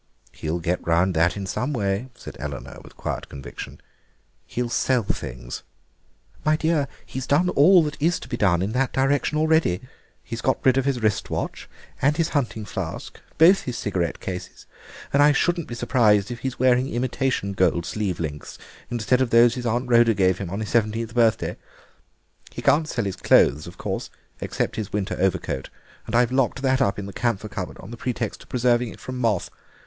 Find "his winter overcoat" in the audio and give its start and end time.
24.77-25.69